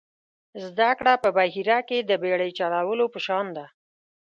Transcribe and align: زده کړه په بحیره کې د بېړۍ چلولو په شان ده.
زده 0.63 0.89
کړه 0.99 1.13
په 1.23 1.29
بحیره 1.37 1.79
کې 1.87 1.97
د 2.01 2.11
بېړۍ 2.21 2.51
چلولو 2.59 3.05
په 3.13 3.19
شان 3.25 3.45
ده. 3.57 3.65